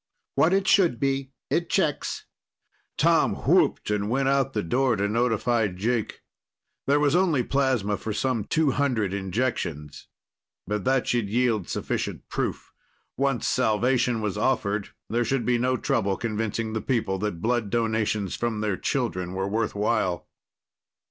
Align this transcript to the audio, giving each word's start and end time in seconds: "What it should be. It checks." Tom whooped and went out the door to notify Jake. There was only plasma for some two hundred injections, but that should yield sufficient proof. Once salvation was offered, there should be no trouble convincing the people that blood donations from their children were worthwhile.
"What 0.33 0.51
it 0.51 0.67
should 0.67 0.99
be. 0.99 1.29
It 1.51 1.69
checks." 1.69 2.25
Tom 2.97 3.35
whooped 3.35 3.91
and 3.91 4.09
went 4.09 4.29
out 4.29 4.53
the 4.53 4.63
door 4.63 4.95
to 4.95 5.07
notify 5.07 5.67
Jake. 5.67 6.21
There 6.87 6.99
was 6.99 7.15
only 7.15 7.43
plasma 7.43 7.97
for 7.97 8.11
some 8.11 8.45
two 8.45 8.71
hundred 8.71 9.13
injections, 9.13 10.07
but 10.65 10.85
that 10.85 11.05
should 11.05 11.29
yield 11.29 11.69
sufficient 11.69 12.27
proof. 12.29 12.73
Once 13.15 13.47
salvation 13.47 14.21
was 14.21 14.39
offered, 14.39 14.89
there 15.07 15.23
should 15.23 15.45
be 15.45 15.59
no 15.59 15.77
trouble 15.77 16.17
convincing 16.17 16.73
the 16.73 16.81
people 16.81 17.19
that 17.19 17.39
blood 17.39 17.69
donations 17.69 18.35
from 18.35 18.61
their 18.61 18.77
children 18.77 19.33
were 19.33 19.47
worthwhile. 19.47 20.27